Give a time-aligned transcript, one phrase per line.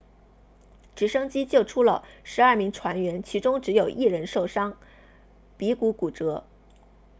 [0.95, 4.75] 直升机救出了12名船员其中只有一人受伤
[5.57, 6.43] 鼻骨骨折